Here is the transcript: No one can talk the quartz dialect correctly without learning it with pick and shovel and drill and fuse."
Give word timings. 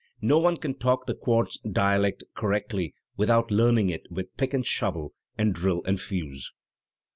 No 0.23 0.39
one 0.39 0.57
can 0.57 0.73
talk 0.79 1.05
the 1.05 1.13
quartz 1.13 1.59
dialect 1.59 2.23
correctly 2.33 2.95
without 3.17 3.51
learning 3.51 3.91
it 3.91 4.01
with 4.09 4.35
pick 4.35 4.51
and 4.51 4.65
shovel 4.65 5.13
and 5.37 5.53
drill 5.53 5.83
and 5.85 6.01
fuse." 6.01 6.51